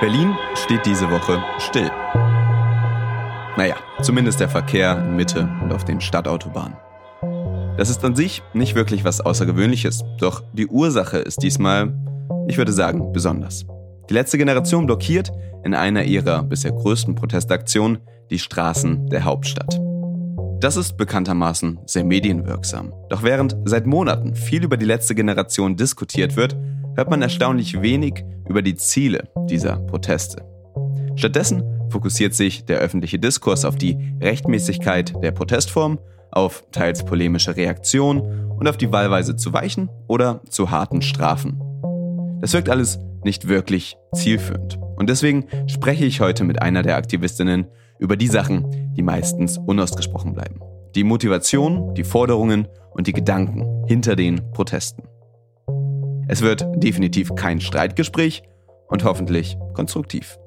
[0.00, 1.90] Berlin steht diese Woche still.
[3.56, 6.76] Naja, zumindest der Verkehr in Mitte und auf den Stadtautobahnen.
[7.76, 11.94] Das ist an sich nicht wirklich was Außergewöhnliches, doch die Ursache ist diesmal,
[12.48, 13.66] ich würde sagen, besonders.
[14.10, 15.32] Die letzte Generation blockiert
[15.64, 17.98] in einer ihrer bisher größten Protestaktionen
[18.30, 19.80] die Straßen der Hauptstadt.
[20.60, 22.92] Das ist bekanntermaßen sehr medienwirksam.
[23.10, 26.56] Doch während seit Monaten viel über die letzte Generation diskutiert wird,
[26.96, 30.44] hört man erstaunlich wenig über die Ziele dieser Proteste.
[31.16, 35.98] Stattdessen fokussiert sich der öffentliche Diskurs auf die Rechtmäßigkeit der Protestform,
[36.30, 41.60] auf teils polemische Reaktionen und auf die Wahlweise zu weichen oder zu harten Strafen.
[42.40, 44.78] Das wirkt alles nicht wirklich zielführend.
[44.96, 47.66] Und deswegen spreche ich heute mit einer der Aktivistinnen
[47.98, 50.60] über die Sachen, die meistens unausgesprochen bleiben.
[50.94, 55.04] Die Motivation, die Forderungen und die Gedanken hinter den Protesten.
[56.26, 58.42] Es wird definitiv kein Streitgespräch
[58.88, 60.38] und hoffentlich konstruktiv.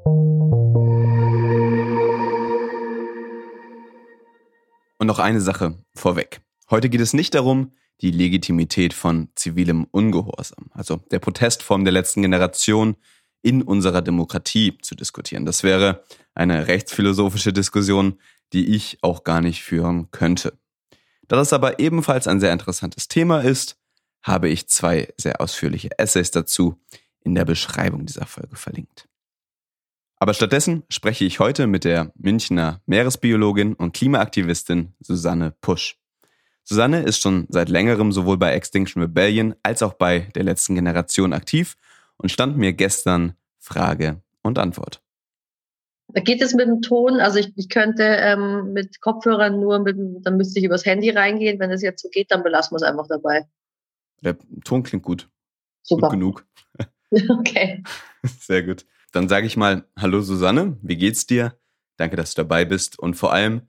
[4.98, 6.42] Und noch eine Sache vorweg.
[6.72, 12.24] Heute geht es nicht darum, die Legitimität von zivilem Ungehorsam, also der Protestform der letzten
[12.24, 12.96] Generation
[13.44, 15.46] in unserer Demokratie zu diskutieren.
[15.46, 18.20] Das wäre eine rechtsphilosophische Diskussion,
[18.52, 20.58] die ich auch gar nicht führen könnte.
[21.28, 23.78] Da das aber ebenfalls ein sehr interessantes Thema ist,
[24.22, 26.80] habe ich zwei sehr ausführliche Essays dazu
[27.22, 29.08] in der Beschreibung dieser Folge verlinkt.
[30.20, 36.00] Aber stattdessen spreche ich heute mit der Münchner Meeresbiologin und Klimaaktivistin Susanne Pusch.
[36.64, 41.34] Susanne ist schon seit längerem sowohl bei Extinction Rebellion als auch bei der letzten Generation
[41.34, 41.78] aktiv
[42.18, 45.02] und stand mir gestern Frage und Antwort.
[46.10, 49.98] Da geht es mit dem Ton, also ich, ich könnte ähm, mit Kopfhörern nur, mit,
[50.26, 51.60] dann müsste ich übers Handy reingehen.
[51.60, 53.46] Wenn es jetzt so geht, dann belassen wir es einfach dabei.
[54.22, 55.30] Der Ton klingt gut.
[55.84, 56.08] Super.
[56.08, 56.46] Gut genug.
[57.30, 57.84] okay.
[58.24, 58.86] Sehr gut.
[59.12, 61.58] Dann sage ich mal, hallo Susanne, wie geht's dir?
[61.98, 63.00] Danke, dass du dabei bist.
[63.00, 63.62] Und vor allem,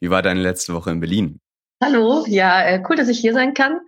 [0.00, 1.40] wie war deine letzte Woche in Berlin?
[1.82, 3.80] Hallo, ja, äh, cool, dass ich hier sein kann.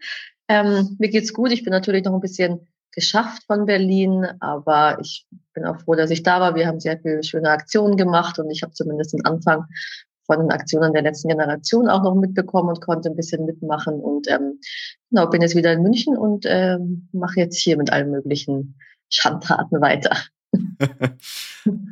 [0.49, 1.53] Ähm, mir geht's gut.
[1.53, 6.11] Ich bin natürlich noch ein bisschen geschafft von Berlin, aber ich bin auch froh, dass
[6.11, 6.55] ich da war.
[6.55, 9.67] Wir haben sehr viele schöne Aktionen gemacht und ich habe zumindest den Anfang
[10.27, 14.01] von den Aktionen der letzten Generation auch noch mitbekommen und konnte ein bisschen mitmachen.
[14.01, 14.61] Und ähm,
[15.11, 18.79] genau, bin jetzt wieder in München und ähm, mache jetzt hier mit allen möglichen
[19.09, 20.17] Schandtaten weiter.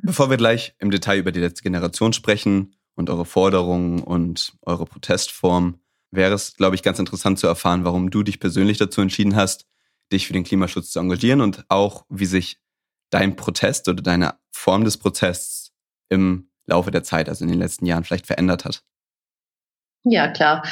[0.02, 4.84] Bevor wir gleich im Detail über die letzte Generation sprechen und eure Forderungen und eure
[4.84, 5.78] Protestform,
[6.10, 9.66] wäre es, glaube ich, ganz interessant zu erfahren, warum du dich persönlich dazu entschieden hast,
[10.12, 12.60] dich für den Klimaschutz zu engagieren und auch, wie sich
[13.10, 15.72] dein Protest oder deine Form des Protests
[16.08, 18.82] im Laufe der Zeit, also in den letzten Jahren, vielleicht verändert hat.
[20.04, 20.64] Ja, klar.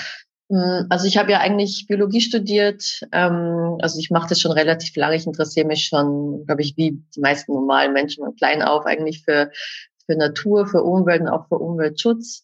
[0.52, 3.00] Hm, also ich habe ja eigentlich Biologie studiert.
[3.12, 5.16] Ähm, also ich mache das schon relativ lange.
[5.16, 9.24] Ich interessiere mich schon, glaube ich, wie die meisten normalen Menschen von klein auf eigentlich
[9.24, 9.50] für,
[10.06, 12.42] für Natur, für Umwelt und auch für Umweltschutz.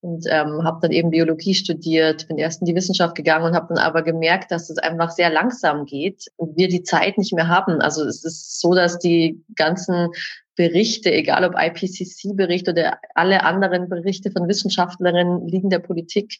[0.00, 3.74] Und ähm, habe dann eben Biologie studiert, bin erst in die Wissenschaft gegangen und habe
[3.74, 7.48] dann aber gemerkt, dass es einfach sehr langsam geht und wir die Zeit nicht mehr
[7.48, 7.80] haben.
[7.80, 10.10] Also es ist so, dass die ganzen
[10.58, 16.36] Berichte, egal ob IPCC-Bericht oder alle anderen Berichte von Wissenschaftlerinnen liegen der Politik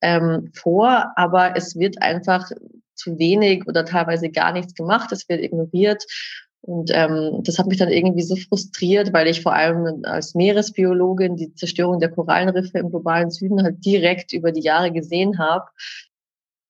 [0.00, 2.50] ähm, vor, aber es wird einfach
[2.96, 6.04] zu wenig oder teilweise gar nichts gemacht, es wird ignoriert.
[6.60, 11.36] Und ähm, das hat mich dann irgendwie so frustriert, weil ich vor allem als Meeresbiologin
[11.36, 15.66] die Zerstörung der Korallenriffe im globalen Süden halt direkt über die Jahre gesehen habe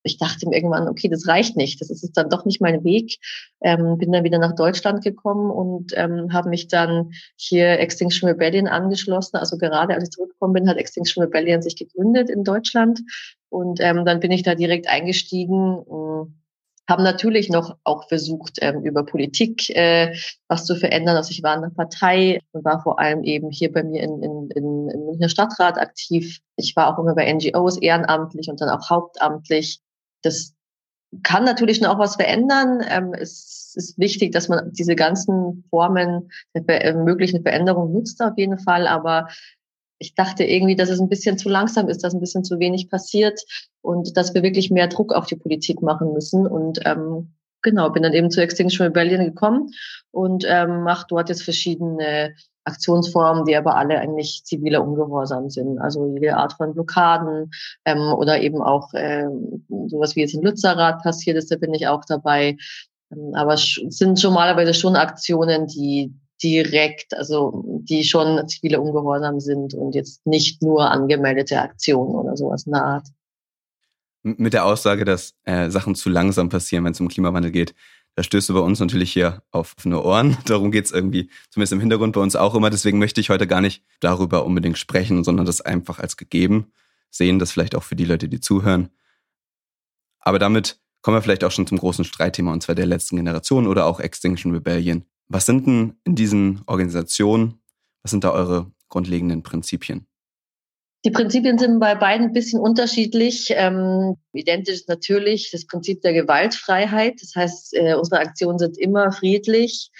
[0.02, 3.18] ich dachte mir irgendwann, okay, das reicht nicht, das ist dann doch nicht mein Weg.
[3.60, 8.68] Ähm, bin dann wieder nach Deutschland gekommen und ähm, habe mich dann hier Extinction Rebellion
[8.68, 9.36] angeschlossen.
[9.36, 13.00] Also gerade als ich zurückgekommen bin, hat Extinction Rebellion sich gegründet in Deutschland
[13.48, 15.82] und ähm, dann bin ich da direkt eingestiegen.
[15.88, 16.42] Äh,
[16.88, 20.16] haben natürlich noch auch versucht, ähm, über Politik äh,
[20.48, 21.16] was zu verändern.
[21.16, 24.22] Also ich war in der Partei und war vor allem eben hier bei mir in,
[24.22, 26.40] in, in, im Münchner Stadtrat aktiv.
[26.56, 29.80] Ich war auch immer bei NGOs ehrenamtlich und dann auch hauptamtlich.
[30.22, 30.54] Das
[31.22, 32.82] kann natürlich auch was verändern.
[32.88, 38.36] Ähm, es ist wichtig, dass man diese ganzen Formen der äh, möglichen Veränderung nutzt auf
[38.36, 38.86] jeden Fall.
[38.86, 39.28] Aber
[39.98, 42.88] ich dachte irgendwie, dass es ein bisschen zu langsam ist, dass ein bisschen zu wenig
[42.88, 43.40] passiert
[43.82, 46.46] und dass wir wirklich mehr Druck auf die Politik machen müssen.
[46.46, 49.70] Und ähm, genau, bin dann eben zu Extinction Rebellion gekommen
[50.10, 55.78] und ähm, mache dort jetzt verschiedene Aktionsformen, die aber alle eigentlich ziviler Ungehorsam sind.
[55.78, 57.50] Also jede Art von Blockaden
[57.84, 61.88] ähm, oder eben auch ähm, sowas wie jetzt in Lützerath passiert ist, da bin ich
[61.88, 62.56] auch dabei.
[63.10, 69.74] Ähm, aber es sind normalerweise schon Aktionen, die direkt, also die schon zivile Ungehorsam sind
[69.74, 73.06] und jetzt nicht nur angemeldete Aktionen oder sowas in der Art.
[74.24, 77.74] Mit der Aussage, dass äh, Sachen zu langsam passieren, wenn es um Klimawandel geht,
[78.14, 80.36] Da stößt du bei uns natürlich hier auf offene Ohren.
[80.44, 82.70] Darum geht es irgendwie, zumindest im Hintergrund bei uns auch immer.
[82.70, 86.72] Deswegen möchte ich heute gar nicht darüber unbedingt sprechen, sondern das einfach als gegeben
[87.10, 88.90] sehen, das vielleicht auch für die Leute, die zuhören.
[90.20, 93.66] Aber damit kommen wir vielleicht auch schon zum großen Streitthema, und zwar der letzten Generation
[93.66, 95.04] oder auch Extinction Rebellion.
[95.28, 97.60] Was sind denn in diesen Organisationen,
[98.02, 100.06] was sind da eure grundlegenden Prinzipien?
[101.04, 103.52] Die Prinzipien sind bei beiden ein bisschen unterschiedlich.
[103.56, 107.20] Ähm, identisch ist natürlich das Prinzip der Gewaltfreiheit.
[107.20, 109.90] Das heißt, äh, unsere Aktionen sind immer friedlich.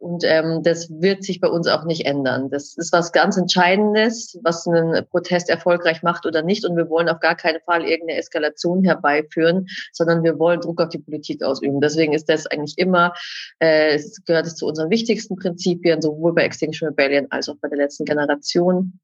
[0.00, 2.50] Und ähm, das wird sich bei uns auch nicht ändern.
[2.50, 6.64] Das ist was ganz Entscheidendes, was einen Protest erfolgreich macht oder nicht.
[6.64, 10.88] Und wir wollen auf gar keinen Fall irgendeine Eskalation herbeiführen, sondern wir wollen Druck auf
[10.88, 11.80] die Politik ausüben.
[11.80, 13.12] Deswegen ist das eigentlich immer,
[13.58, 17.68] äh, es gehört es zu unseren wichtigsten Prinzipien, sowohl bei Extinction Rebellion als auch bei
[17.68, 19.00] der letzten Generation.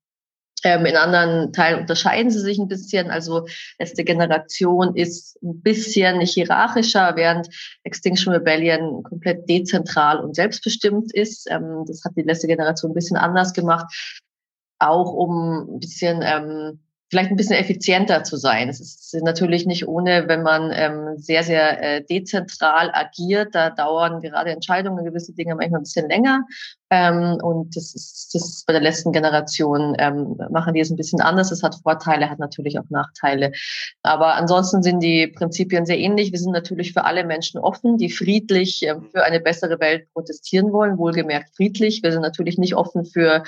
[0.65, 3.11] Ähm, in anderen Teilen unterscheiden sie sich ein bisschen.
[3.11, 3.47] Also
[3.79, 7.49] letzte Generation ist ein bisschen hierarchischer, während
[7.85, 11.47] Extinction Rebellion komplett dezentral und selbstbestimmt ist.
[11.51, 13.87] Ähm, das hat die letzte Generation ein bisschen anders gemacht,
[14.79, 16.81] auch um ein bisschen ähm,
[17.15, 18.69] vielleicht ein bisschen effizienter zu sein.
[18.69, 23.55] Es ist natürlich nicht ohne, wenn man ähm, sehr, sehr äh, dezentral agiert.
[23.55, 26.45] Da dauern gerade Entscheidungen, gewisse Dinge manchmal ein bisschen länger.
[26.91, 30.97] Ähm, und das ist, das ist bei der letzten Generation, ähm, machen die es ein
[30.97, 31.53] bisschen anders.
[31.53, 33.53] Es hat Vorteile, hat natürlich auch Nachteile.
[34.03, 36.33] Aber ansonsten sind die Prinzipien sehr ähnlich.
[36.33, 40.73] Wir sind natürlich für alle Menschen offen, die friedlich äh, für eine bessere Welt protestieren
[40.73, 42.03] wollen, wohlgemerkt friedlich.
[42.03, 43.45] Wir sind natürlich nicht offen für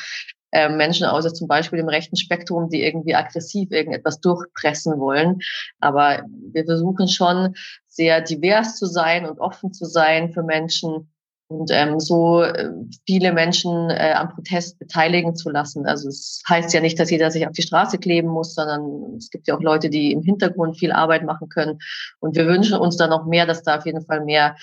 [0.52, 5.38] äh, Menschen außer zum Beispiel im rechten Spektrum, die irgendwie aggressiv irgendetwas durchpressen wollen.
[5.80, 6.22] Aber
[6.52, 7.54] wir versuchen schon
[7.86, 11.10] sehr divers zu sein und offen zu sein für Menschen
[11.48, 12.70] und ähm, so äh,
[13.06, 15.86] viele Menschen äh, am Protest beteiligen zu lassen.
[15.86, 19.30] Also es heißt ja nicht, dass jeder sich auf die Straße kleben muss, sondern es
[19.30, 21.78] gibt ja auch Leute, die im Hintergrund viel Arbeit machen können.
[22.18, 24.56] Und wir wünschen uns da noch mehr, dass da auf jeden Fall mehr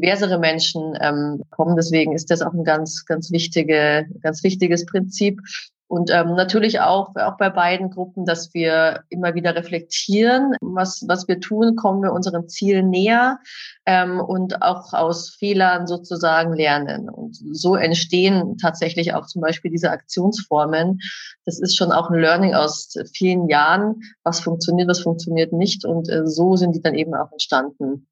[0.00, 1.76] diversere Menschen ähm, kommen.
[1.76, 5.40] Deswegen ist das auch ein ganz, ganz wichtige, ganz wichtiges Prinzip.
[5.88, 11.28] Und ähm, natürlich auch, auch bei beiden Gruppen, dass wir immer wieder reflektieren, was, was
[11.28, 13.38] wir tun, kommen wir unserem Ziel näher
[13.86, 17.08] ähm, und auch aus Fehlern sozusagen lernen.
[17.08, 20.98] Und so entstehen tatsächlich auch zum Beispiel diese Aktionsformen.
[21.44, 25.84] Das ist schon auch ein Learning aus vielen Jahren, was funktioniert, was funktioniert nicht.
[25.84, 28.08] Und äh, so sind die dann eben auch entstanden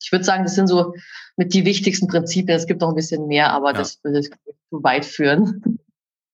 [0.00, 0.94] ich würde sagen, das sind so
[1.36, 2.56] mit die wichtigsten Prinzipien.
[2.56, 3.78] Es gibt noch ein bisschen mehr, aber ja.
[3.78, 5.78] das würde zu weit führen.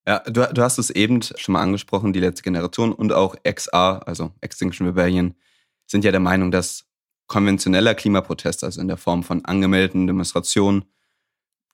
[0.06, 3.98] Ja, du, du hast es eben schon mal angesprochen, die letzte Generation und auch XA,
[3.98, 5.34] also Extinction Rebellion,
[5.86, 6.84] sind ja der Meinung, dass
[7.26, 10.84] konventioneller Klimaprotest, also in der Form von angemeldeten Demonstrationen,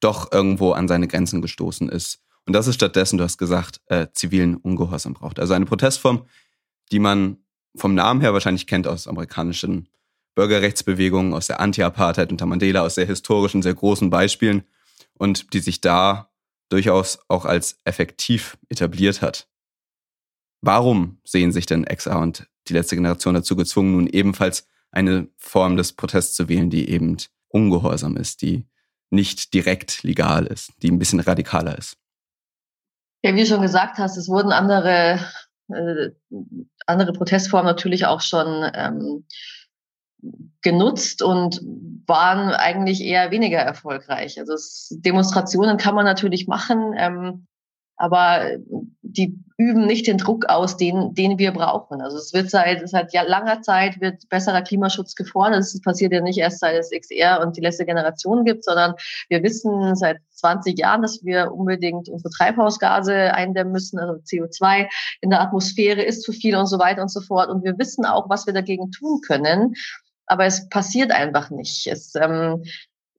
[0.00, 2.20] doch irgendwo an seine Grenzen gestoßen ist.
[2.46, 5.38] Und dass es stattdessen, du hast gesagt, äh, zivilen Ungehorsam braucht.
[5.38, 6.26] Also eine Protestform,
[6.90, 7.36] die man
[7.76, 9.88] vom Namen her wahrscheinlich kennt aus amerikanischen
[10.34, 14.64] Bürgerrechtsbewegungen aus der Anti-Apartheid unter Mandela, aus sehr historischen, sehr großen Beispielen
[15.14, 16.30] und die sich da
[16.68, 19.46] durchaus auch als effektiv etabliert hat.
[20.62, 25.76] Warum sehen sich denn XA und die letzte Generation dazu gezwungen, nun ebenfalls eine Form
[25.76, 27.16] des Protests zu wählen, die eben
[27.48, 28.66] ungehorsam ist, die
[29.10, 31.96] nicht direkt legal ist, die ein bisschen radikaler ist?
[33.22, 35.20] Ja, wie du schon gesagt hast, es wurden andere,
[35.68, 36.10] äh,
[36.86, 39.26] andere Protestformen natürlich auch schon ähm,
[40.62, 41.60] genutzt und
[42.06, 44.38] waren eigentlich eher weniger erfolgreich.
[44.38, 47.46] Also es, Demonstrationen kann man natürlich machen, ähm,
[47.96, 48.56] aber
[49.02, 52.00] die üben nicht den Druck aus, den, den wir brauchen.
[52.00, 55.60] Also es wird seit, seit langer Zeit wird besserer Klimaschutz gefordert.
[55.60, 58.94] Das passiert ja nicht erst seit es XR und die letzte Generation gibt, sondern
[59.28, 64.00] wir wissen seit 20 Jahren, dass wir unbedingt unsere Treibhausgase eindämmen müssen.
[64.00, 64.88] Also CO2
[65.20, 67.50] in der Atmosphäre ist zu viel und so weiter und so fort.
[67.50, 69.74] Und wir wissen auch, was wir dagegen tun können
[70.26, 71.86] aber es passiert einfach nicht.
[71.86, 72.62] Es, ähm,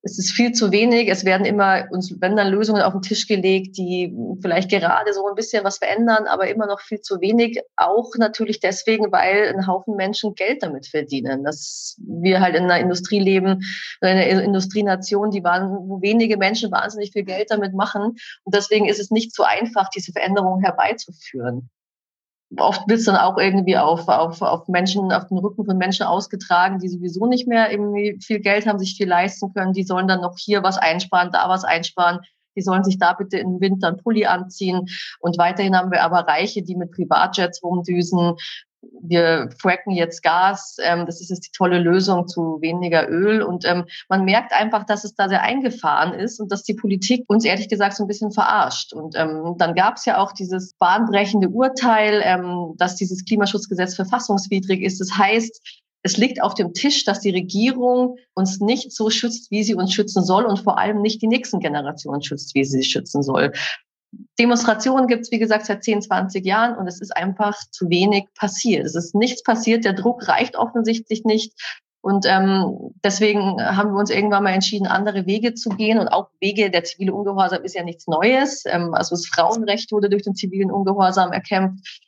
[0.06, 1.10] es ist viel zu wenig.
[1.10, 5.26] Es werden immer uns, wenn dann Lösungen auf den Tisch gelegt, die vielleicht gerade so
[5.28, 7.62] ein bisschen was verändern, aber immer noch viel zu wenig.
[7.78, 11.46] Auch natürlich deswegen, weil ein Haufen Menschen Geld damit verdienen.
[11.46, 13.62] Dass wir halt in einer Industrie leben,
[14.02, 18.18] in einer Industrienation, die waren, wo wenige Menschen wahnsinnig viel Geld damit machen.
[18.44, 21.70] Und deswegen ist es nicht so einfach, diese Veränderungen herbeizuführen
[22.58, 26.06] oft wird es dann auch irgendwie auf, auf, auf Menschen, auf den Rücken von Menschen
[26.06, 29.74] ausgetragen, die sowieso nicht mehr irgendwie viel Geld haben, sich viel leisten können.
[29.74, 32.20] Die sollen dann noch hier was einsparen, da was einsparen.
[32.56, 34.88] Die sollen sich da bitte im Winter einen Pulli anziehen.
[35.20, 38.36] Und weiterhin haben wir aber Reiche, die mit Privatjets rumdüsen,
[39.02, 43.42] wir fracken jetzt Gas, ähm, das ist jetzt die tolle Lösung zu weniger Öl.
[43.42, 47.26] Und ähm, man merkt einfach, dass es da sehr eingefahren ist und dass die Politik
[47.28, 48.94] uns ehrlich gesagt so ein bisschen verarscht.
[48.94, 54.82] Und ähm, dann gab es ja auch dieses bahnbrechende Urteil, ähm, dass dieses Klimaschutzgesetz verfassungswidrig
[54.82, 55.00] ist.
[55.00, 55.62] Das heißt,
[56.04, 59.94] es liegt auf dem Tisch, dass die Regierung uns nicht so schützt, wie sie uns
[59.94, 63.54] schützen soll und vor allem nicht die nächsten Generationen schützt, wie sie sie schützen soll.
[64.40, 68.26] Demonstrationen gibt es, wie gesagt, seit 10, 20 Jahren und es ist einfach zu wenig
[68.36, 68.86] passiert.
[68.86, 71.54] Es ist nichts passiert, der Druck reicht offensichtlich nicht.
[72.02, 76.00] Und ähm, deswegen haben wir uns irgendwann mal entschieden, andere Wege zu gehen.
[76.00, 78.64] Und auch Wege, der zivile Ungehorsam ist ja nichts Neues.
[78.66, 82.02] Ähm, also das Frauenrecht wurde durch den zivilen Ungehorsam erkämpft.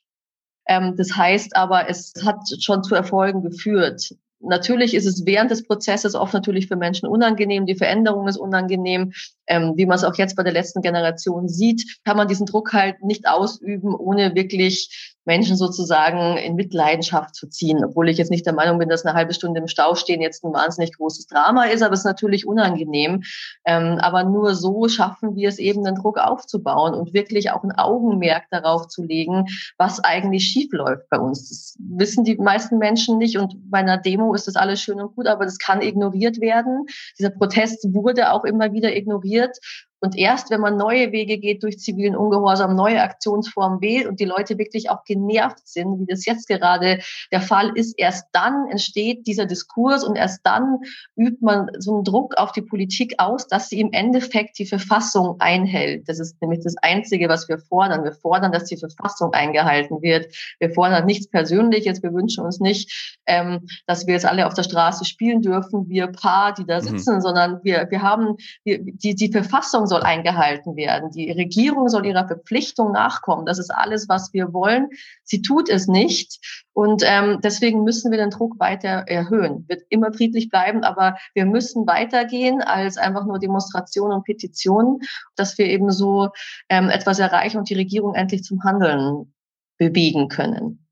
[0.67, 4.15] Ähm, das heißt aber, es hat schon zu Erfolgen geführt.
[4.41, 7.65] Natürlich ist es während des Prozesses oft natürlich für Menschen unangenehm.
[7.65, 9.13] Die Veränderung ist unangenehm.
[9.47, 12.73] Ähm, wie man es auch jetzt bei der letzten Generation sieht, kann man diesen Druck
[12.73, 17.83] halt nicht ausüben, ohne wirklich Menschen sozusagen in Mitleidenschaft zu ziehen.
[17.83, 20.43] Obwohl ich jetzt nicht der Meinung bin, dass eine halbe Stunde im Stau stehen jetzt
[20.43, 23.23] ein wahnsinnig großes Drama ist, aber es ist natürlich unangenehm.
[23.65, 27.71] Ähm, aber nur so schaffen wir es eben, den Druck aufzubauen und wirklich auch ein
[27.71, 29.45] Augenmerk darauf zu legen,
[29.77, 31.49] was eigentlich schiefläuft bei uns.
[31.49, 35.15] Das wissen die meisten Menschen nicht und bei einer Demo ist das alles schön und
[35.15, 36.85] gut, aber das kann ignoriert werden.
[37.17, 39.57] Dieser Protest wurde auch immer wieder ignoriert passiert
[40.05, 44.25] und erst, wenn man neue Wege geht durch zivilen Ungehorsam, neue Aktionsformen wählt und die
[44.25, 46.99] Leute wirklich auch genervt sind, wie das jetzt gerade
[47.31, 50.77] der Fall ist, erst dann entsteht dieser Diskurs und erst dann
[51.15, 55.37] übt man so einen Druck auf die Politik aus, dass sie im Endeffekt die Verfassung
[55.39, 56.07] einhält.
[56.07, 58.03] Das ist nämlich das Einzige, was wir fordern.
[58.03, 60.27] Wir fordern, dass die Verfassung eingehalten wird.
[60.59, 62.03] Wir fordern nichts Persönliches.
[62.03, 66.07] Wir wünschen uns nicht, ähm, dass wir jetzt alle auf der Straße spielen dürfen, wir
[66.07, 66.83] Paar, die da mhm.
[66.83, 67.21] sitzen, mhm.
[67.21, 71.11] sondern wir, wir haben wir, die, die Verfassung soll eingehalten werden.
[71.11, 73.45] Die Regierung soll ihrer Verpflichtung nachkommen.
[73.45, 74.89] Das ist alles, was wir wollen.
[75.23, 76.65] Sie tut es nicht.
[76.73, 79.65] Und ähm, deswegen müssen wir den Druck weiter erhöhen.
[79.67, 84.99] Wird immer friedlich bleiben, aber wir müssen weitergehen als einfach nur Demonstrationen und Petitionen,
[85.35, 86.29] dass wir eben so
[86.69, 89.33] ähm, etwas erreichen und die Regierung endlich zum Handeln
[89.77, 90.84] bewegen können.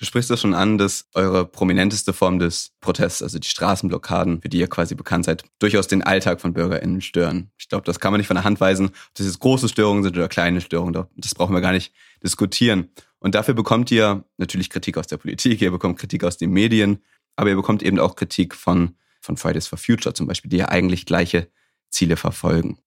[0.00, 4.48] Du sprichst das schon an, dass eure prominenteste Form des Protests, also die Straßenblockaden, für
[4.48, 7.50] die ihr quasi bekannt seid, durchaus den Alltag von BürgerInnen stören.
[7.58, 10.02] Ich glaube, das kann man nicht von der Hand weisen, ob das jetzt große Störungen
[10.02, 11.04] sind oder kleine Störungen.
[11.16, 11.92] Das brauchen wir gar nicht
[12.24, 12.88] diskutieren.
[13.18, 17.04] Und dafür bekommt ihr natürlich Kritik aus der Politik, ihr bekommt Kritik aus den Medien,
[17.36, 20.70] aber ihr bekommt eben auch Kritik von, von Fridays for Future zum Beispiel, die ja
[20.70, 21.48] eigentlich gleiche
[21.90, 22.78] Ziele verfolgen.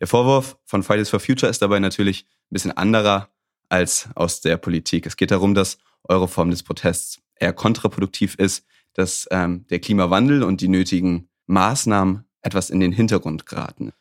[0.00, 3.28] Der Vorwurf von Fridays for Future ist dabei natürlich ein bisschen anderer
[3.68, 5.04] als aus der Politik.
[5.04, 8.64] Es geht darum, dass eure Form des Protests eher kontraproduktiv ist,
[8.94, 13.92] dass ähm, der Klimawandel und die nötigen Maßnahmen etwas in den Hintergrund geraten.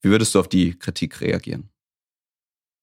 [0.00, 1.70] Wie würdest du auf die Kritik reagieren?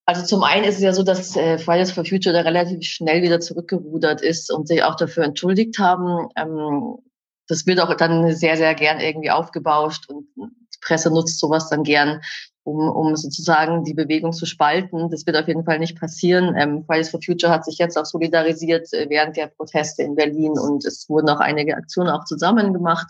[0.06, 3.22] Also zum einen ist es ja so, dass äh, Fridays for Future da relativ schnell
[3.22, 6.28] wieder zurückgerudert ist und sich auch dafür entschuldigt haben.
[6.36, 6.98] Ähm,
[7.48, 11.84] das wird auch dann sehr, sehr gern irgendwie aufgebauscht und die Presse nutzt sowas dann
[11.84, 12.22] gern
[12.64, 15.10] um, um sozusagen die Bewegung zu spalten.
[15.10, 16.56] Das wird auf jeden Fall nicht passieren.
[16.58, 20.54] Ähm, Fridays for Future hat sich jetzt auch solidarisiert äh, während der Proteste in Berlin
[20.58, 23.08] und es wurden auch einige Aktionen auch zusammen gemacht.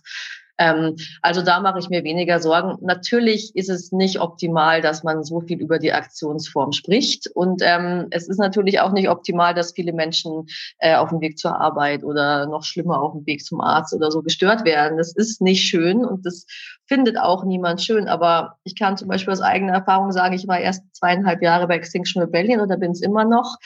[0.57, 2.77] Ähm, also da mache ich mir weniger Sorgen.
[2.81, 7.27] Natürlich ist es nicht optimal, dass man so viel über die Aktionsform spricht.
[7.33, 10.45] Und ähm, es ist natürlich auch nicht optimal, dass viele Menschen
[10.79, 14.11] äh, auf dem Weg zur Arbeit oder noch schlimmer auf dem Weg zum Arzt oder
[14.11, 14.97] so gestört werden.
[14.97, 16.45] Das ist nicht schön und das
[16.85, 18.07] findet auch niemand schön.
[18.07, 21.75] Aber ich kann zum Beispiel aus eigener Erfahrung sagen, ich war erst zweieinhalb Jahre bei
[21.75, 23.57] Extinction Rebellion da bin es immer noch.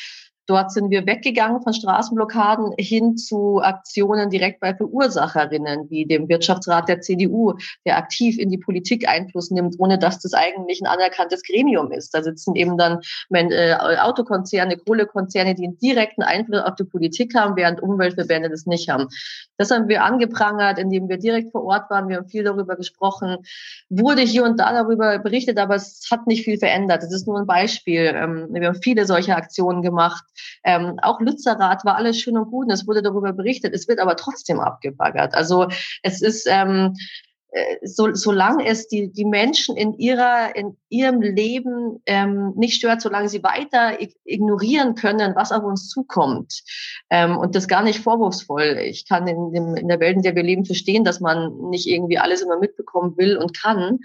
[0.47, 6.87] Dort sind wir weggegangen von Straßenblockaden hin zu Aktionen direkt bei Verursacherinnen, wie dem Wirtschaftsrat
[6.87, 7.53] der CDU,
[7.85, 12.13] der aktiv in die Politik Einfluss nimmt, ohne dass das eigentlich ein anerkanntes Gremium ist.
[12.13, 17.57] Da sitzen eben dann äh, Autokonzerne, Kohlekonzerne, die einen direkten Einfluss auf die Politik haben,
[17.57, 19.09] während Umweltverbände das nicht haben.
[19.57, 22.07] Das haben wir angeprangert, indem wir direkt vor Ort waren.
[22.07, 23.37] Wir haben viel darüber gesprochen,
[23.89, 27.03] wurde hier und da darüber berichtet, aber es hat nicht viel verändert.
[27.03, 28.13] Das ist nur ein Beispiel.
[28.15, 30.23] Ähm, wir haben viele solche Aktionen gemacht.
[30.63, 33.73] Ähm, auch Lützerath war alles schön und gut und es wurde darüber berichtet.
[33.73, 35.33] Es wird aber trotzdem abgebaggert.
[35.33, 35.67] Also
[36.03, 37.26] es ist, ähm, äh,
[37.83, 43.29] so, solange es die, die Menschen in ihrer, in ihrem Leben ähm, nicht stört, solange
[43.29, 46.63] sie weiter ignorieren können, was auf uns zukommt.
[47.09, 48.79] Ähm, und das gar nicht vorwurfsvoll.
[48.83, 51.87] Ich kann in, dem, in der Welt, in der wir leben, verstehen, dass man nicht
[51.87, 53.99] irgendwie alles immer mitbekommen will und kann.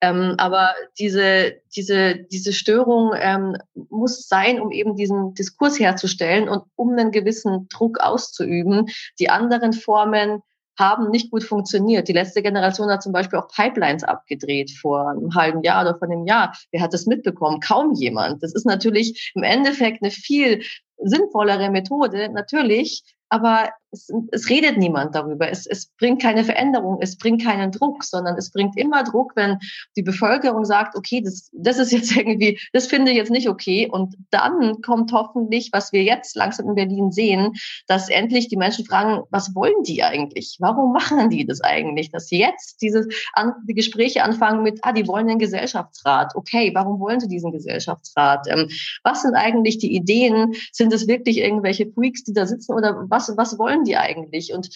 [0.00, 3.56] Ähm, aber diese, diese, diese Störung ähm,
[3.90, 8.86] muss sein, um eben diesen Diskurs herzustellen und um einen gewissen Druck auszuüben.
[9.18, 10.42] Die anderen Formen,
[10.78, 12.08] haben nicht gut funktioniert.
[12.08, 16.08] Die letzte Generation hat zum Beispiel auch Pipelines abgedreht vor einem halben Jahr oder vor
[16.08, 16.56] einem Jahr.
[16.70, 17.60] Wer hat das mitbekommen?
[17.60, 18.42] Kaum jemand.
[18.42, 20.62] Das ist natürlich im Endeffekt eine viel
[20.98, 23.02] sinnvollere Methode, natürlich.
[23.28, 25.48] Aber es, es redet niemand darüber.
[25.50, 29.58] Es, es bringt keine Veränderung, es bringt keinen Druck, sondern es bringt immer Druck, wenn
[29.96, 33.88] die Bevölkerung sagt, okay, das, das ist jetzt irgendwie, das finde ich jetzt nicht okay.
[33.90, 37.52] Und dann kommt hoffentlich, was wir jetzt langsam in Berlin sehen,
[37.86, 40.56] dass endlich die Menschen fragen, was wollen die eigentlich?
[40.60, 42.10] Warum machen die das eigentlich?
[42.10, 46.34] Dass jetzt diese an, die Gespräche anfangen mit, ah, die wollen einen Gesellschaftsrat.
[46.34, 48.46] Okay, warum wollen sie diesen Gesellschaftsrat?
[48.48, 48.68] Ähm,
[49.02, 50.54] was sind eigentlich die Ideen?
[50.72, 54.52] Sind es wirklich irgendwelche Freaks, die da sitzen oder was, was wollen die eigentlich?
[54.52, 54.70] Und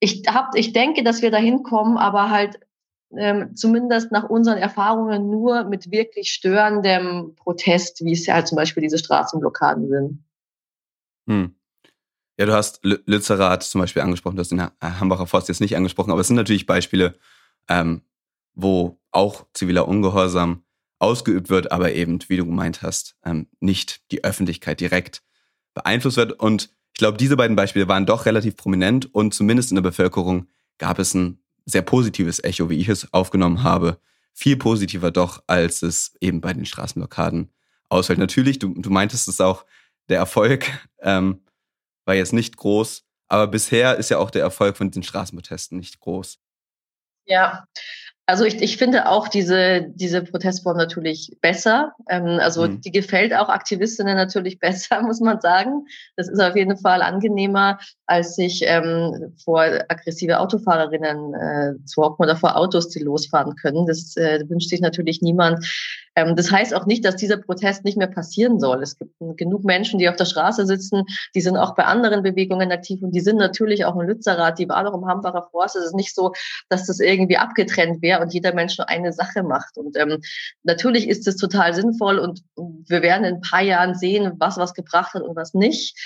[0.00, 2.60] ich hab, ich denke, dass wir dahin kommen, aber halt
[3.16, 8.56] ähm, zumindest nach unseren Erfahrungen nur mit wirklich störendem Protest, wie es ja halt zum
[8.56, 10.24] Beispiel diese Straßenblockaden sind.
[11.26, 11.54] Hm.
[12.38, 16.12] Ja, du hast Lützerath zum Beispiel angesprochen, du hast den Hambacher Forst jetzt nicht angesprochen,
[16.12, 17.18] aber es sind natürlich Beispiele,
[17.68, 18.02] ähm,
[18.54, 20.62] wo auch ziviler Ungehorsam
[21.00, 25.22] ausgeübt wird, aber eben, wie du gemeint hast, ähm, nicht die Öffentlichkeit direkt
[25.74, 26.32] beeinflusst wird.
[26.32, 30.48] Und ich glaube, diese beiden Beispiele waren doch relativ prominent und zumindest in der Bevölkerung
[30.78, 34.00] gab es ein sehr positives Echo, wie ich es aufgenommen habe.
[34.34, 37.52] Viel positiver doch, als es eben bei den Straßenblockaden
[37.88, 38.18] ausfällt.
[38.18, 39.64] Natürlich, du, du meintest es auch,
[40.08, 40.66] der Erfolg
[40.98, 41.44] ähm,
[42.04, 46.00] war jetzt nicht groß, aber bisher ist ja auch der Erfolg von den Straßenprotesten nicht
[46.00, 46.40] groß.
[47.26, 47.64] Ja,
[48.28, 51.94] also ich, ich finde auch diese, diese Protestform natürlich besser.
[52.10, 52.82] Ähm, also mhm.
[52.82, 55.86] die gefällt auch Aktivistinnen natürlich besser, muss man sagen.
[56.14, 62.24] Das ist auf jeden Fall angenehmer, als sich ähm, vor aggressive Autofahrerinnen äh, zu hocken
[62.24, 63.86] oder vor Autos, die losfahren können.
[63.86, 65.64] Das äh, wünscht sich natürlich niemand.
[66.14, 68.82] Ähm, das heißt auch nicht, dass dieser Protest nicht mehr passieren soll.
[68.82, 71.04] Es gibt genug Menschen, die auf der Straße sitzen,
[71.34, 74.68] die sind auch bei anderen Bewegungen aktiv und die sind natürlich auch im Lützerath, die
[74.68, 75.76] war auch im Hambacher Forst.
[75.76, 76.32] Es ist nicht so,
[76.68, 79.76] dass das irgendwie abgetrennt wäre und jeder Mensch nur eine Sache macht.
[79.76, 80.20] Und ähm,
[80.62, 84.74] natürlich ist es total sinnvoll und wir werden in ein paar Jahren sehen, was was
[84.74, 85.96] gebracht hat und was nicht.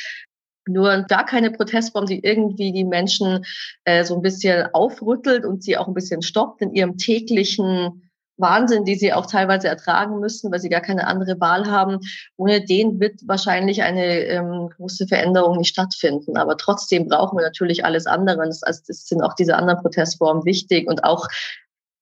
[0.66, 3.45] Nur gar keine Protestform, die irgendwie die Menschen
[3.85, 8.02] äh, so ein bisschen aufrüttelt und sie auch ein bisschen stoppt in ihrem täglichen
[8.42, 12.00] Wahnsinn, die sie auch teilweise ertragen müssen, weil sie gar keine andere Wahl haben.
[12.37, 16.37] Ohne den wird wahrscheinlich eine ähm, große Veränderung nicht stattfinden.
[16.37, 18.45] Aber trotzdem brauchen wir natürlich alles andere.
[18.47, 21.28] Das, also das sind auch diese anderen Protestformen wichtig und auch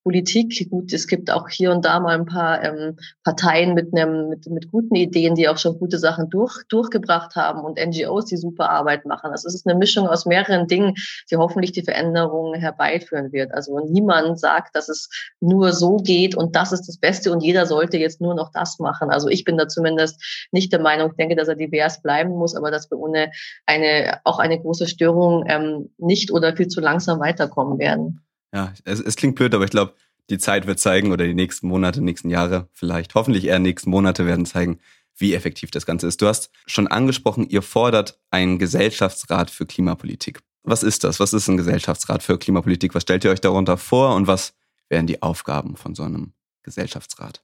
[0.03, 0.69] Politik.
[0.71, 4.47] Gut, es gibt auch hier und da mal ein paar ähm, Parteien mit, einem, mit,
[4.47, 8.71] mit guten Ideen, die auch schon gute Sachen durch, durchgebracht haben und NGOs, die super
[8.71, 9.31] Arbeit machen.
[9.31, 10.95] Also es ist eine Mischung aus mehreren Dingen,
[11.31, 13.53] die hoffentlich die Veränderung herbeiführen wird.
[13.53, 15.11] Also niemand sagt, dass es
[15.41, 18.79] nur so geht und das ist das Beste und jeder sollte jetzt nur noch das
[18.79, 19.11] machen.
[19.11, 22.71] Also ich bin da zumindest nicht der Meinung, denke, dass er divers bleiben muss, aber
[22.71, 23.31] dass wir ohne
[23.67, 29.01] eine, auch eine große Störung ähm, nicht oder viel zu langsam weiterkommen werden ja, es,
[29.01, 29.95] es klingt blöd, aber ich glaube,
[30.31, 34.27] die Zeit wird zeigen oder die nächsten Monate, nächsten Jahre vielleicht, hoffentlich eher nächsten Monate
[34.27, 34.81] werden zeigen,
[35.17, 36.23] wie effektiv das Ganze ist.
[36.23, 40.41] Du hast schon angesprochen, ihr fordert einen Gesellschaftsrat für Klimapolitik.
[40.63, 41.21] Was ist das?
[41.21, 42.95] Was ist ein Gesellschaftsrat für Klimapolitik?
[42.95, 44.55] Was stellt ihr euch darunter vor und was
[44.89, 46.33] wären die Aufgaben von so einem
[46.63, 47.43] Gesellschaftsrat?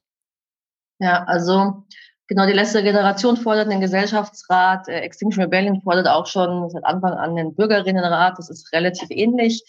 [0.99, 1.85] Ja, also
[2.27, 4.87] genau, die letzte Generation fordert einen Gesellschaftsrat.
[4.87, 8.37] Äh, Extinction Rebellion fordert auch schon seit Anfang an einen Bürgerinnenrat.
[8.37, 9.63] Das ist relativ ähnlich.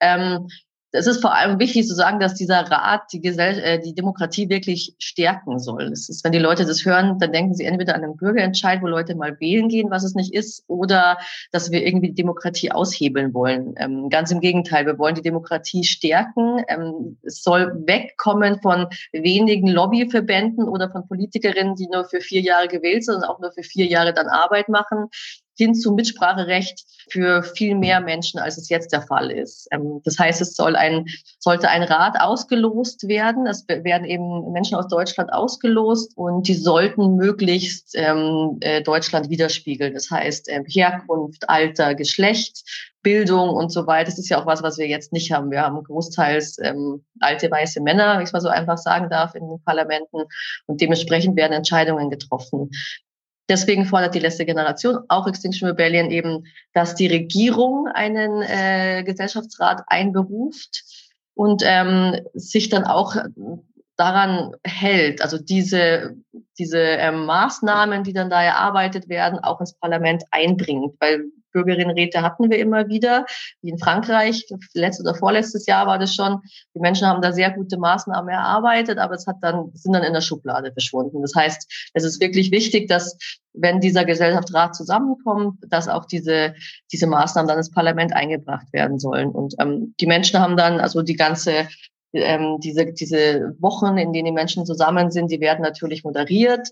[0.00, 0.48] Ähm,
[0.92, 4.48] es ist vor allem wichtig zu sagen, dass dieser Rat die, Gesell äh, die Demokratie
[4.50, 5.84] wirklich stärken soll.
[5.84, 8.86] Es ist, wenn die Leute das hören, dann denken sie entweder an einen Bürgerentscheid, wo
[8.86, 11.18] Leute mal wählen gehen, was es nicht ist, oder
[11.50, 13.74] dass wir irgendwie die Demokratie aushebeln wollen.
[13.78, 16.62] Ähm, ganz im Gegenteil, wir wollen die Demokratie stärken.
[16.68, 22.68] Ähm, es soll wegkommen von wenigen Lobbyverbänden oder von Politikerinnen, die nur für vier Jahre
[22.68, 25.08] gewählt sind und auch nur für vier Jahre dann Arbeit machen,
[25.56, 29.68] hin zu Mitspracherecht für viel mehr Menschen, als es jetzt der Fall ist.
[29.70, 31.06] Ähm, das heißt, es soll ein,
[31.38, 33.46] sollte ein Rat ausgelost werden.
[33.46, 39.94] Es werden eben Menschen aus Deutschland ausgelost und die sollten möglichst ähm, äh, Deutschland widerspiegeln.
[39.94, 42.62] Das heißt, ähm, Herkunft, Alter, Geschlecht,
[43.02, 44.10] Bildung und so weiter.
[44.10, 45.50] Das ist ja auch was, was wir jetzt nicht haben.
[45.50, 46.58] Wir haben großteils
[47.18, 50.22] alte weiße Männer, wenn ich es mal so einfach sagen darf, in den Parlamenten
[50.66, 52.70] und dementsprechend werden Entscheidungen getroffen.
[53.48, 59.82] Deswegen fordert die letzte Generation, auch Extinction Rebellion eben, dass die Regierung einen äh, Gesellschaftsrat
[59.88, 60.84] einberuft
[61.34, 63.16] und ähm, sich dann auch
[63.96, 66.16] daran hält, also diese,
[66.58, 72.50] diese ähm, Maßnahmen, die dann da erarbeitet werden, auch ins Parlament einbringt, weil Bürgerinnenräte hatten
[72.50, 73.26] wir immer wieder,
[73.60, 76.40] wie in Frankreich, letztes oder vorletztes Jahr war das schon.
[76.74, 80.14] Die Menschen haben da sehr gute Maßnahmen erarbeitet, aber es hat dann, sind dann in
[80.14, 81.22] der Schublade verschwunden.
[81.22, 83.16] Das heißt, es ist wirklich wichtig, dass
[83.52, 86.54] wenn dieser Gesellschaftsrat zusammenkommt, dass auch diese,
[86.90, 89.30] diese Maßnahmen dann ins Parlament eingebracht werden sollen.
[89.30, 91.68] Und ähm, die Menschen haben dann, also die ganze
[92.12, 96.68] ähm, diese, diese Wochen, in denen die Menschen zusammen sind, die werden natürlich moderiert.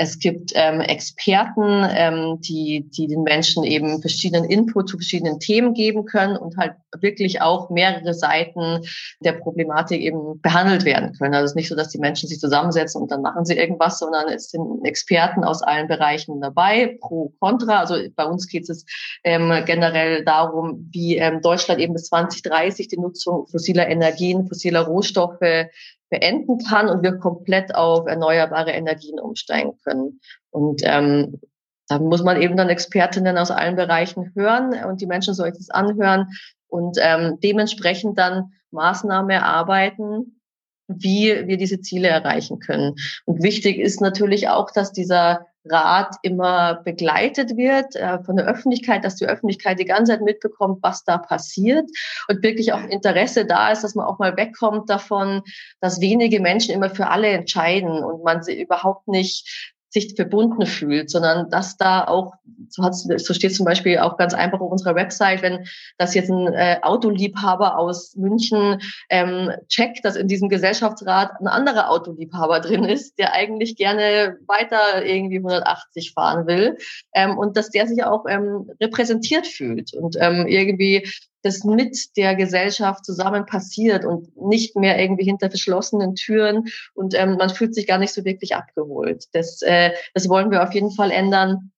[0.00, 5.74] Es gibt ähm, Experten, ähm, die, die den Menschen eben verschiedenen Input zu verschiedenen Themen
[5.74, 8.84] geben können und halt wirklich auch mehrere Seiten
[9.18, 11.34] der Problematik eben behandelt werden können.
[11.34, 13.98] Also es ist nicht so, dass die Menschen sich zusammensetzen und dann machen sie irgendwas,
[13.98, 17.80] sondern es sind Experten aus allen Bereichen dabei, pro, contra.
[17.80, 18.86] Also bei uns geht es
[19.24, 25.66] ähm, generell darum, wie ähm, Deutschland eben bis 2030 die Nutzung fossiler Energien, fossiler Rohstoffe
[26.10, 30.20] beenden kann und wir komplett auf erneuerbare Energien umsteigen können.
[30.50, 31.40] Und ähm,
[31.88, 35.70] da muss man eben dann Expertinnen aus allen Bereichen hören und die Menschen sollen das
[35.70, 36.28] anhören
[36.68, 40.40] und ähm, dementsprechend dann Maßnahmen erarbeiten,
[40.86, 42.94] wie wir diese Ziele erreichen können.
[43.24, 49.04] Und wichtig ist natürlich auch, dass dieser Rat immer begleitet wird äh, von der Öffentlichkeit,
[49.04, 51.88] dass die Öffentlichkeit die ganze Zeit mitbekommt, was da passiert
[52.28, 55.42] und wirklich auch Interesse da ist, dass man auch mal wegkommt davon,
[55.80, 61.10] dass wenige Menschen immer für alle entscheiden und man sie überhaupt nicht sich verbunden fühlt,
[61.10, 62.34] sondern dass da auch,
[62.68, 66.30] so, hat, so steht zum Beispiel auch ganz einfach auf unserer Website, wenn das jetzt
[66.30, 72.84] ein äh, Autoliebhaber aus München ähm, checkt, dass in diesem Gesellschaftsrat ein anderer Autoliebhaber drin
[72.84, 76.76] ist, der eigentlich gerne weiter irgendwie 180 fahren will
[77.14, 81.08] ähm, und dass der sich auch ähm, repräsentiert fühlt und ähm, irgendwie
[81.42, 87.36] das mit der Gesellschaft zusammen passiert und nicht mehr irgendwie hinter verschlossenen Türen und ähm,
[87.36, 89.26] man fühlt sich gar nicht so wirklich abgeholt.
[89.32, 91.70] Das, äh, das wollen wir auf jeden Fall ändern.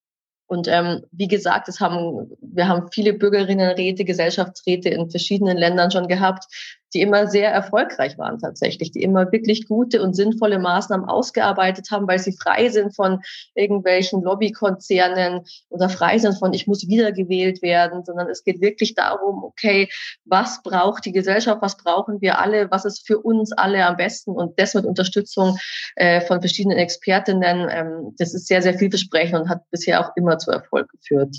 [0.46, 6.08] Und ähm, wie gesagt, es haben, wir haben viele Bürgerinnenräte, Gesellschaftsräte in verschiedenen Ländern schon
[6.08, 6.46] gehabt,
[6.94, 12.06] die immer sehr erfolgreich waren tatsächlich, die immer wirklich gute und sinnvolle Maßnahmen ausgearbeitet haben,
[12.08, 13.20] weil sie frei sind von
[13.54, 19.44] irgendwelchen Lobbykonzernen oder frei sind von, ich muss wiedergewählt werden, sondern es geht wirklich darum,
[19.44, 19.88] okay,
[20.24, 24.32] was braucht die Gesellschaft, was brauchen wir alle, was ist für uns alle am besten
[24.32, 25.58] und das mit Unterstützung
[25.96, 30.38] äh, von verschiedenen Expertinnen, ähm, das ist sehr, sehr vielversprechend und hat bisher auch immer
[30.38, 31.36] zu Erfolg geführt.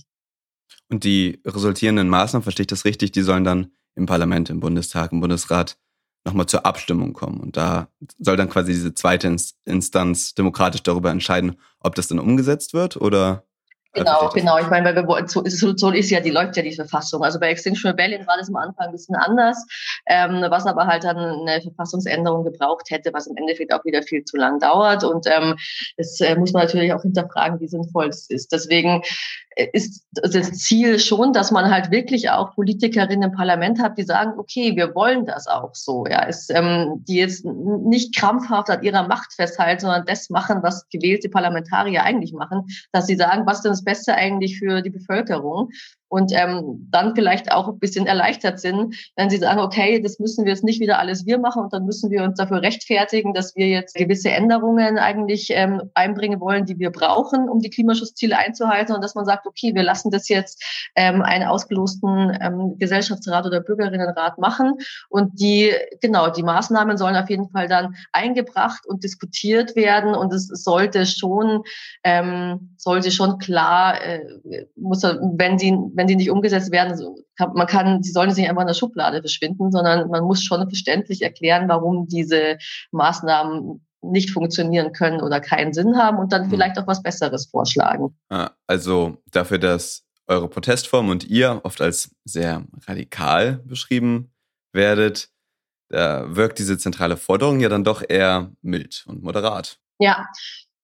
[0.90, 5.12] Und die resultierenden Maßnahmen, verstehe ich das richtig, die sollen dann im Parlament, im Bundestag,
[5.12, 5.78] im Bundesrat
[6.26, 7.40] nochmal zur Abstimmung kommen.
[7.40, 7.88] Und da
[8.20, 13.46] soll dann quasi diese zweite Instanz demokratisch darüber entscheiden, ob das dann umgesetzt wird oder
[13.94, 14.58] Genau, genau.
[14.58, 15.44] Ich meine, weil wir, so,
[15.76, 17.24] so ist ja, die läuft ja die Verfassung.
[17.24, 19.66] Also bei Extinction Rebellion war das am Anfang ein bisschen anders,
[20.08, 24.24] ähm, was aber halt dann eine Verfassungsänderung gebraucht hätte, was im Endeffekt auch wieder viel
[24.24, 25.04] zu lang dauert.
[25.04, 25.58] Und ähm,
[25.98, 28.54] das äh, muss man natürlich auch hinterfragen, wie sinnvoll es ist.
[28.54, 29.02] Deswegen
[29.58, 34.04] äh, ist das Ziel schon, dass man halt wirklich auch Politikerinnen im Parlament hat, die
[34.04, 36.06] sagen, okay, wir wollen das auch so.
[36.10, 40.88] Ja, ist, ähm, die jetzt nicht krampfhaft an ihrer Macht festhalten, sondern das machen, was
[40.90, 45.70] gewählte Parlamentarier eigentlich machen, dass sie sagen, was denn das Beste eigentlich für die Bevölkerung
[46.12, 50.44] und ähm, dann vielleicht auch ein bisschen erleichtert sind, wenn sie sagen, okay, das müssen
[50.44, 53.56] wir jetzt nicht wieder alles wir machen und dann müssen wir uns dafür rechtfertigen, dass
[53.56, 58.94] wir jetzt gewisse Änderungen eigentlich ähm, einbringen wollen, die wir brauchen, um die Klimaschutzziele einzuhalten.
[58.94, 60.62] Und dass man sagt, okay, wir lassen das jetzt
[60.98, 64.74] ähm, einen ausgelosten ähm, Gesellschaftsrat oder Bürgerinnenrat machen.
[65.08, 65.72] Und die,
[66.02, 70.14] genau, die Maßnahmen sollen auf jeden Fall dann eingebracht und diskutiert werden.
[70.14, 71.64] Und es sollte schon,
[72.04, 76.98] ähm, sollte schon klar, äh, muss, wenn sie, wenn die nicht umgesetzt werden,
[77.38, 80.68] kann, man kann, die sollen nicht einfach in der Schublade verschwinden, sondern man muss schon
[80.70, 82.58] verständlich erklären, warum diese
[82.92, 86.50] Maßnahmen nicht funktionieren können oder keinen Sinn haben und dann hm.
[86.50, 88.18] vielleicht auch was Besseres vorschlagen.
[88.68, 94.34] Also dafür, dass eure Protestform und ihr oft als sehr radikal beschrieben
[94.74, 95.30] werdet,
[95.90, 99.78] da wirkt diese zentrale Forderung ja dann doch eher mild und moderat.
[100.00, 100.26] Ja,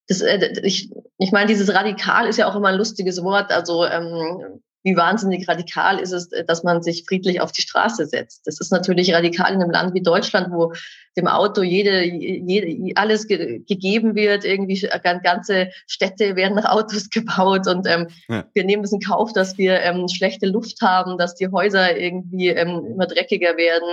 [0.08, 3.52] das, äh, ich, ich meine, dieses radikal ist ja auch immer ein lustiges Wort.
[3.52, 8.48] Also ähm, wie wahnsinnig radikal ist es, dass man sich friedlich auf die Straße setzt.
[8.48, 10.72] Das ist natürlich radikal in einem Land wie Deutschland, wo
[11.18, 14.46] dem Auto jede, jede alles ge gegeben wird.
[14.46, 14.88] Irgendwie
[15.24, 18.46] ganze Städte werden nach Autos gebaut und ähm, ja.
[18.54, 22.48] wir nehmen es in Kauf, dass wir ähm, schlechte Luft haben, dass die Häuser irgendwie
[22.48, 23.90] ähm, immer dreckiger werden.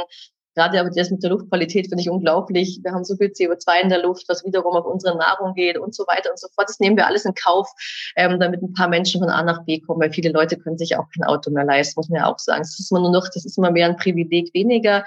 [0.54, 2.80] Gerade aber das mit der Luftqualität finde ich unglaublich.
[2.82, 5.94] Wir haben so viel CO2 in der Luft, was wiederum auf unsere Nahrung geht und
[5.94, 6.68] so weiter und so fort.
[6.68, 7.68] Das nehmen wir alles in Kauf,
[8.16, 10.96] ähm, damit ein paar Menschen von A nach B kommen, weil viele Leute können sich
[10.96, 12.62] auch kein Auto mehr leisten, muss man ja auch sagen.
[12.62, 15.04] Das ist immer nur noch, das ist immer mehr ein Privileg weniger.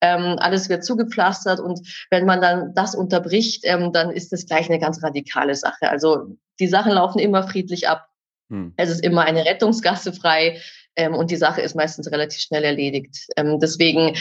[0.00, 1.80] Ähm, alles wird zugepflastert und
[2.10, 5.90] wenn man dann das unterbricht, ähm, dann ist das gleich eine ganz radikale Sache.
[5.90, 8.08] Also die Sachen laufen immer friedlich ab.
[8.50, 8.74] Hm.
[8.76, 10.60] Es ist immer eine Rettungsgasse frei
[10.96, 13.26] ähm, und die Sache ist meistens relativ schnell erledigt.
[13.36, 14.16] Ähm, deswegen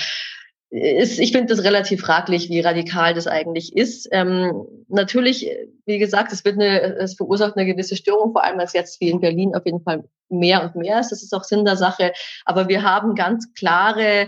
[0.76, 4.10] ist, ich finde das relativ fraglich, wie radikal das eigentlich ist.
[4.12, 5.50] Ähm, natürlich,
[5.86, 9.10] wie gesagt, es wird eine, es verursacht eine gewisse Störung, vor allem als jetzt wie
[9.10, 11.12] in Berlin auf jeden Fall mehr und mehr ist.
[11.12, 12.12] Das ist auch Sinn der Sache.
[12.44, 14.28] Aber wir haben ganz klare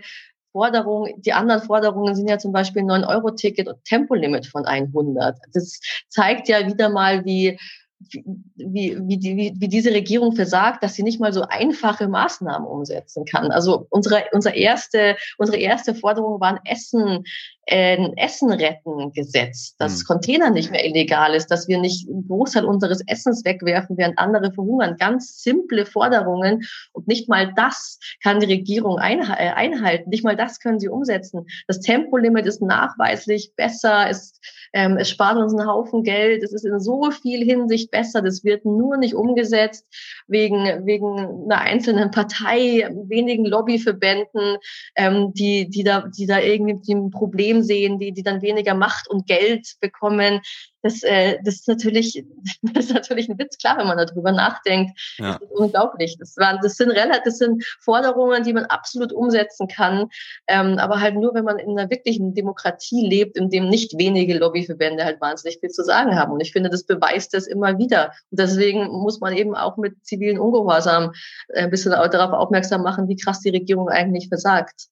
[0.54, 1.22] Forderungen.
[1.22, 5.38] Die anderen Forderungen sind ja zum Beispiel 9-Euro-Ticket und Tempolimit von 100.
[5.54, 7.60] Das zeigt ja wieder mal, wie
[8.00, 12.68] wie, wie, die, wie, wie diese Regierung versagt, dass sie nicht mal so einfache Maßnahmen
[12.68, 13.52] umsetzen kann.
[13.52, 17.24] Also unsere, unsere, erste, unsere erste Forderung war ein Essen,
[17.70, 20.06] ein Essen retten Gesetz, dass mhm.
[20.06, 24.54] Container nicht mehr illegal ist, dass wir nicht einen Großteil unseres Essens wegwerfen, während andere
[24.54, 24.96] verhungern.
[24.98, 30.10] Ganz simple Forderungen und nicht mal das kann die Regierung äh, einhalten.
[30.10, 31.46] Nicht mal das können sie umsetzen.
[31.68, 34.40] Das Tempolimit ist nachweislich besser, es,
[34.74, 38.22] ähm, es spart uns einen Haufen Geld, es ist in so viel Hinsicht besser.
[38.22, 39.86] Das wird nur nicht umgesetzt
[40.28, 44.58] wegen, wegen einer einzelnen Partei, wenigen Lobbyverbänden,
[44.96, 49.10] ähm, die, die, da, die da irgendwie ein Problem sehen, die, die dann weniger Macht
[49.10, 50.42] und Geld bekommen
[50.88, 52.24] das, äh, das, ist natürlich,
[52.62, 54.98] das ist natürlich ein Witz, klar, wenn man darüber nachdenkt.
[55.18, 55.34] Ja.
[55.34, 56.18] Das ist unglaublich.
[56.20, 60.08] Das, waren, das, sind relativ, das sind Forderungen, die man absolut umsetzen kann,
[60.48, 64.38] ähm, aber halt nur, wenn man in einer wirklichen Demokratie lebt, in dem nicht wenige
[64.38, 66.32] Lobbyverbände halt wahnsinnig viel zu sagen haben.
[66.32, 68.12] Und ich finde, das beweist das immer wieder.
[68.32, 71.14] Und deswegen muss man eben auch mit zivilen Ungehorsam
[71.50, 74.88] äh, ein bisschen darauf aufmerksam machen, wie krass die Regierung eigentlich versagt.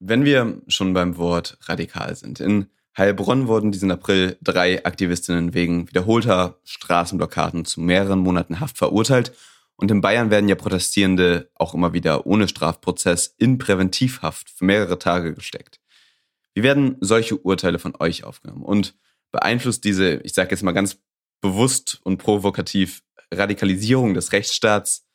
[0.00, 5.88] Wenn wir schon beim Wort radikal sind, in Heilbronn wurden diesen April drei Aktivistinnen wegen
[5.88, 9.32] wiederholter Straßenblockaden zu mehreren Monaten Haft verurteilt.
[9.76, 14.98] Und in Bayern werden ja Protestierende auch immer wieder ohne Strafprozess in Präventivhaft für mehrere
[14.98, 15.80] Tage gesteckt.
[16.54, 18.64] Wie werden solche Urteile von euch aufgenommen?
[18.64, 18.94] Und
[19.32, 20.96] beeinflusst diese, ich sage jetzt mal ganz
[21.42, 25.06] bewusst und provokativ, Radikalisierung des Rechtsstaats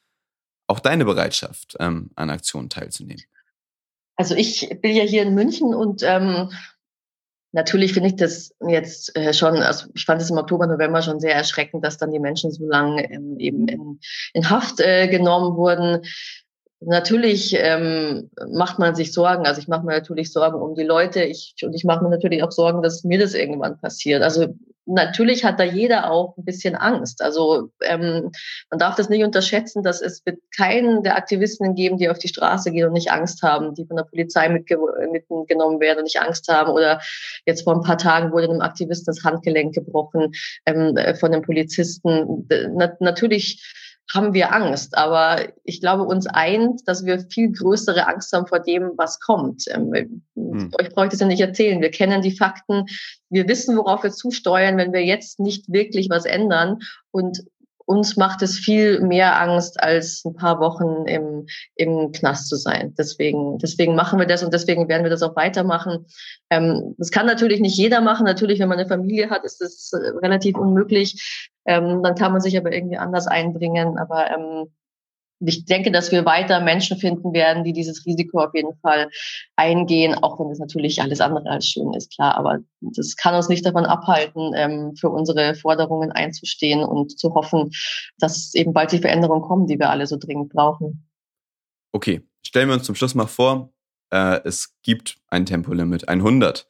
[0.67, 3.23] auch deine Bereitschaft, ähm, an Aktionen teilzunehmen?
[4.15, 6.49] Also ich bin ja hier in München und ähm,
[7.55, 11.21] Natürlich finde ich das jetzt äh, schon, also ich fand es im Oktober, November schon
[11.21, 13.99] sehr erschreckend, dass dann die Menschen so lange ähm, eben in,
[14.33, 16.01] in Haft äh, genommen wurden.
[16.81, 19.45] Natürlich ähm, macht man sich Sorgen.
[19.45, 21.23] Also ich mache mir natürlich Sorgen um die Leute.
[21.23, 24.21] Ich, und ich mache mir natürlich auch Sorgen, dass mir das irgendwann passiert.
[24.21, 24.53] Also
[24.85, 27.21] natürlich hat da jeder auch ein bisschen Angst.
[27.21, 28.31] Also ähm,
[28.69, 32.27] man darf das nicht unterschätzen, dass es wird keinen der Aktivisten geben, die auf die
[32.27, 34.77] Straße gehen und nicht Angst haben, die von der Polizei mitge
[35.11, 36.71] mitgenommen werden und nicht Angst haben.
[36.71, 37.01] Oder
[37.45, 40.31] jetzt vor ein paar Tagen wurde einem Aktivisten das Handgelenk gebrochen
[40.65, 42.47] ähm, von den Polizisten.
[42.75, 43.61] Na natürlich
[44.13, 44.97] haben wir Angst.
[44.97, 49.65] Aber ich glaube, uns eint, dass wir viel größere Angst haben vor dem, was kommt.
[49.69, 50.71] Ähm, hm.
[50.79, 51.81] Ich das ja nicht erzählen.
[51.81, 52.85] Wir kennen die Fakten.
[53.29, 56.79] Wir wissen, worauf wir zusteuern, wenn wir jetzt nicht wirklich was ändern.
[57.11, 57.43] Und
[57.85, 61.45] uns macht es viel mehr Angst, als ein paar Wochen im,
[61.75, 62.93] im Knast zu sein.
[62.97, 66.05] Deswegen, deswegen machen wir das und deswegen werden wir das auch weitermachen.
[66.49, 68.25] Ähm, das kann natürlich nicht jeder machen.
[68.25, 71.49] Natürlich, wenn man eine Familie hat, ist das äh, relativ unmöglich.
[71.65, 73.97] Ähm, dann kann man sich aber irgendwie anders einbringen.
[73.97, 74.67] Aber ähm,
[75.39, 79.09] ich denke, dass wir weiter Menschen finden werden, die dieses Risiko auf jeden Fall
[79.55, 82.37] eingehen, auch wenn es natürlich alles andere als schön ist, klar.
[82.37, 87.71] Aber das kann uns nicht davon abhalten, ähm, für unsere Forderungen einzustehen und zu hoffen,
[88.17, 91.07] dass eben bald die Veränderungen kommen, die wir alle so dringend brauchen.
[91.91, 93.73] Okay, stellen wir uns zum Schluss mal vor,
[94.11, 96.67] äh, es gibt ein Tempolimit 100.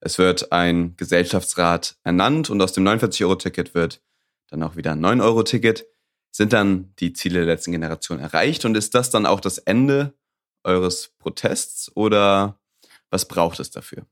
[0.00, 4.00] Es wird ein Gesellschaftsrat ernannt und aus dem 49-Euro-Ticket wird
[4.48, 5.86] dann auch wieder ein 9-Euro-Ticket.
[6.30, 10.14] Sind dann die Ziele der letzten Generation erreicht und ist das dann auch das Ende
[10.64, 12.58] eures Protests oder
[13.10, 14.04] was braucht es dafür?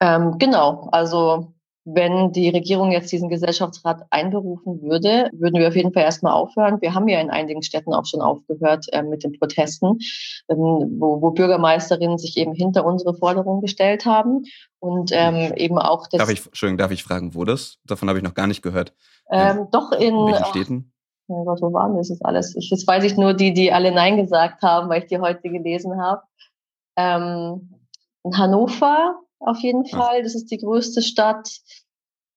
[0.00, 1.54] Ähm, genau, also
[1.94, 6.80] wenn die Regierung jetzt diesen Gesellschaftsrat einberufen würde, würden wir auf jeden Fall erstmal aufhören.
[6.80, 9.98] Wir haben ja in einigen Städten auch schon aufgehört äh, mit den Protesten,
[10.48, 10.56] ähm,
[10.98, 14.44] wo, wo Bürgermeisterinnen sich eben hinter unsere Forderungen gestellt haben
[14.80, 16.18] und ähm, eben auch das.
[16.18, 17.78] Darf ich, Entschuldigung, darf ich fragen, wo das?
[17.84, 18.92] Davon habe ich noch gar nicht gehört.
[19.30, 20.14] Ähm, doch in.
[20.14, 20.92] In welchen Städten?
[21.28, 22.56] Oh Gott, wo waren das jetzt alles?
[22.56, 25.50] Ich, jetzt weiß ich nur die, die alle Nein gesagt haben, weil ich die heute
[25.50, 26.22] gelesen habe.
[26.96, 27.74] Ähm,
[28.24, 30.22] in Hannover auf jeden Fall.
[30.22, 31.60] Das ist die größte Stadt.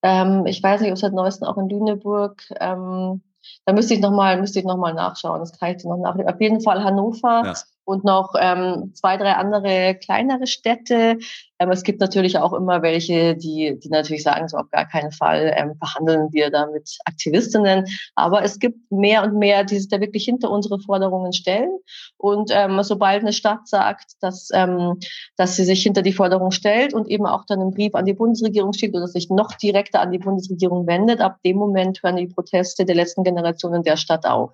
[0.04, 2.44] Ähm, ich weiß nicht, ob es seit neuestem auch in Lüneburg.
[2.60, 3.22] Ähm,
[3.66, 5.40] da müsste ich nochmal, müsste ich noch mal nachschauen.
[5.40, 6.18] Das kann ich dir noch nach.
[6.18, 7.44] Auf jeden Fall Hannover.
[7.46, 7.54] Ja
[7.92, 11.18] und noch ähm, zwei, drei andere kleinere Städte.
[11.60, 15.12] Ähm, es gibt natürlich auch immer welche, die, die natürlich sagen, so auf gar keinen
[15.12, 17.86] Fall ähm, verhandeln wir da mit Aktivistinnen.
[18.16, 21.80] Aber es gibt mehr und mehr, die sich da wirklich hinter unsere Forderungen stellen.
[22.16, 24.98] Und ähm, sobald eine Stadt sagt, dass, ähm,
[25.36, 28.14] dass sie sich hinter die Forderung stellt und eben auch dann einen Brief an die
[28.14, 32.28] Bundesregierung schickt oder sich noch direkter an die Bundesregierung wendet, ab dem Moment hören die
[32.28, 34.54] Proteste der letzten Generationen der Stadt auf.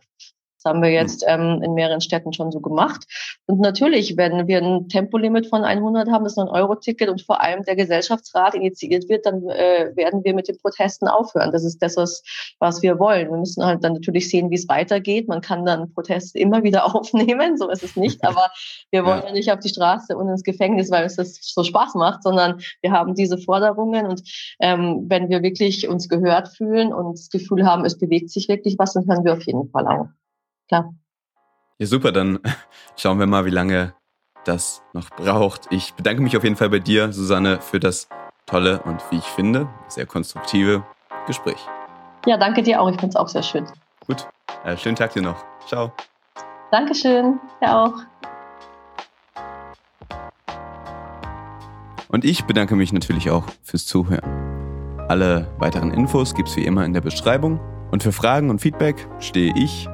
[0.67, 3.05] Haben wir jetzt ähm, in mehreren Städten schon so gemacht.
[3.45, 7.41] Und natürlich, wenn wir ein Tempolimit von 100 haben, das ist ein Euro-Ticket und vor
[7.41, 11.51] allem der Gesellschaftsrat initiiert wird, dann äh, werden wir mit den Protesten aufhören.
[11.51, 12.23] Das ist das, was,
[12.59, 13.31] was wir wollen.
[13.31, 15.27] Wir müssen halt dann natürlich sehen, wie es weitergeht.
[15.27, 18.23] Man kann dann Proteste immer wieder aufnehmen, so ist es nicht.
[18.23, 18.49] Aber
[18.91, 19.31] wir wollen ja.
[19.31, 22.91] nicht auf die Straße und ins Gefängnis, weil es das so Spaß macht, sondern wir
[22.91, 24.21] haben diese Forderungen und
[24.59, 28.75] ähm, wenn wir wirklich uns gehört fühlen und das Gefühl haben, es bewegt sich wirklich
[28.77, 30.07] was, dann hören wir auf jeden Fall auch.
[30.67, 30.93] Klar.
[31.79, 32.39] Ja, super, dann
[32.95, 33.93] schauen wir mal, wie lange
[34.45, 35.67] das noch braucht.
[35.71, 38.07] Ich bedanke mich auf jeden Fall bei dir, Susanne, für das
[38.45, 40.83] tolle und wie ich finde, sehr konstruktive
[41.25, 41.59] Gespräch.
[42.25, 42.89] Ja, danke dir auch.
[42.89, 43.65] Ich finde es auch sehr schön.
[44.05, 44.27] Gut.
[44.63, 45.43] Äh, schönen Tag dir noch.
[45.65, 45.91] Ciao.
[46.71, 47.39] Dankeschön.
[47.61, 47.93] Ja auch.
[52.09, 54.47] Und ich bedanke mich natürlich auch fürs Zuhören.
[55.09, 57.59] Alle weiteren Infos gibt's wie immer in der Beschreibung.
[57.91, 59.87] Und für Fragen und Feedback stehe ich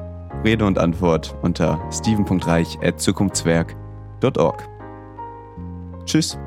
[0.44, 4.68] Rede und Antwort unter steven.reich.zukunftswerk.org.
[6.04, 6.38] Tschüss.